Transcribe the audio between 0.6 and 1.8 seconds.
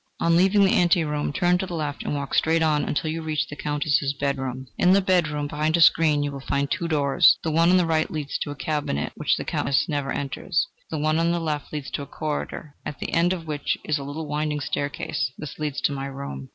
the ante room, turn to the